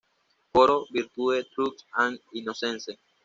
Coro: 0.51 0.87
Virtue, 0.91 1.43
truth, 1.53 1.83
and 1.95 2.17
innocence. 2.33 2.87